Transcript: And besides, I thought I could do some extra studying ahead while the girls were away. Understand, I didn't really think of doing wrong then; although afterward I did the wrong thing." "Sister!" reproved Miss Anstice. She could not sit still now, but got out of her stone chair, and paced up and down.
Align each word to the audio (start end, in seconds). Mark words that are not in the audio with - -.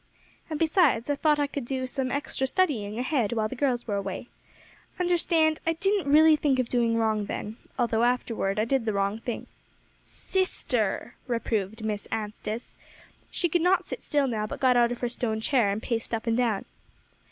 And 0.49 0.57
besides, 0.57 1.11
I 1.11 1.15
thought 1.15 1.37
I 1.37 1.45
could 1.45 1.63
do 1.63 1.85
some 1.85 2.09
extra 2.09 2.47
studying 2.47 2.97
ahead 2.97 3.33
while 3.33 3.47
the 3.47 3.55
girls 3.55 3.85
were 3.85 3.97
away. 3.97 4.29
Understand, 4.99 5.59
I 5.67 5.73
didn't 5.73 6.11
really 6.11 6.35
think 6.35 6.57
of 6.57 6.69
doing 6.69 6.97
wrong 6.97 7.25
then; 7.25 7.57
although 7.77 8.01
afterward 8.01 8.57
I 8.59 8.65
did 8.65 8.85
the 8.85 8.93
wrong 8.93 9.19
thing." 9.19 9.45
"Sister!" 10.01 11.13
reproved 11.27 11.85
Miss 11.85 12.07
Anstice. 12.11 12.77
She 13.29 13.47
could 13.47 13.61
not 13.61 13.85
sit 13.85 14.01
still 14.01 14.25
now, 14.25 14.47
but 14.47 14.59
got 14.59 14.75
out 14.75 14.91
of 14.91 15.01
her 15.01 15.09
stone 15.09 15.39
chair, 15.39 15.69
and 15.69 15.83
paced 15.83 16.15
up 16.15 16.25
and 16.25 16.35
down. 16.35 16.65